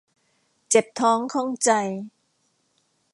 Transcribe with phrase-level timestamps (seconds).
[0.69, 1.69] เจ็บท้องข้องใจ